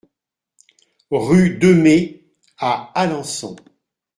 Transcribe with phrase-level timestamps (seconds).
[1.11, 2.25] Rue Demées
[2.57, 3.55] à Alençon